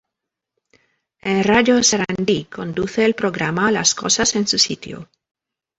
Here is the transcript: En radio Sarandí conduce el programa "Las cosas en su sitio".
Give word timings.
En 1.21 1.43
radio 1.43 1.83
Sarandí 1.83 2.45
conduce 2.45 3.05
el 3.05 3.13
programa 3.13 3.69
"Las 3.71 3.93
cosas 3.93 4.35
en 4.35 4.47
su 4.47 4.57
sitio". 4.57 5.07